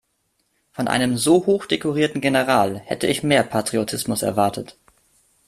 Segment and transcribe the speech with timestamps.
[0.71, 4.75] Von einem so hochdekorierten General hätte ich mehr Patriotismus erwartet.